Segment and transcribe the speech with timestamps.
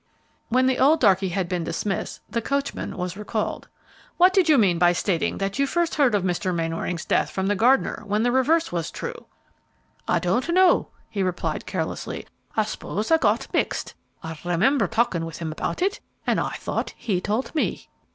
[0.49, 3.67] When the old darkey had been dismissed the coachman was recalled.
[4.17, 6.51] "What did you mean by stating that you first heard of Mr.
[6.55, 9.23] Mainwaring's death from the gardener, when the reverse was the truth?"
[10.07, 12.25] "I don't know," he replied, carelessly;
[12.57, 13.93] "I s'pose I got mixed.
[14.23, 17.87] I remember talking with him about it, and I thought he told me."